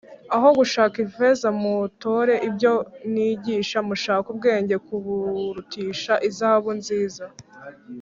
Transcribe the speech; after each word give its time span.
aho 0.35 0.47
gushaka 0.59 0.95
ifeza 1.05 1.47
mutore 1.61 2.33
ibyo 2.47 2.73
nigisha, 3.13 3.77
mushake 3.87 4.27
ubwenge 4.33 4.75
kuburutisha 4.87 6.13
izahabu 6.29 6.71
nziza 6.81 7.25